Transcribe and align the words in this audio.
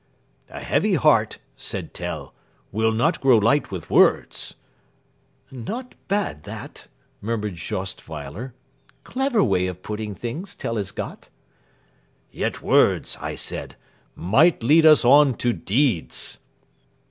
"'A 0.49 0.61
heavy 0.61 0.95
heart,' 0.95 1.37
said 1.55 1.93
Tell, 1.93 2.33
'will 2.71 2.91
not 2.91 3.21
grow 3.21 3.37
light 3.37 3.69
with 3.69 3.91
words.'" 3.91 4.55
"Not 5.51 5.93
bad 6.07 6.41
that!" 6.45 6.87
murmured 7.21 7.53
Jost 7.53 8.09
Weiler. 8.09 8.55
"Clever 9.03 9.43
way 9.43 9.67
of 9.67 9.83
putting 9.83 10.15
things, 10.15 10.55
Tell 10.55 10.77
has 10.77 10.89
got." 10.89 11.29
"'Yet 12.31 12.63
words,' 12.63 13.15
I 13.21 13.35
said, 13.35 13.75
'might 14.15 14.63
lead 14.63 14.87
us 14.87 15.05
on 15.05 15.35
to 15.35 15.53
deeds.'" 15.53 16.39